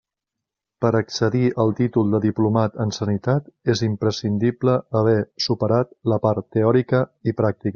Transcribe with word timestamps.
Per 0.83 0.89
a 0.91 0.99
accedir 1.03 1.41
al 1.63 1.73
títol 1.79 2.15
de 2.15 2.21
diplomat 2.23 2.79
en 2.85 2.93
Sanitat 2.97 3.51
és 3.75 3.83
imprescindible 3.89 4.79
haver 5.01 5.17
superat 5.49 5.95
la 6.15 6.19
part 6.25 6.49
teòrica 6.57 7.03
i 7.33 7.37
pràctica. 7.45 7.69